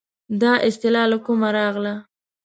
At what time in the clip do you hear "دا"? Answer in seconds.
0.41-0.53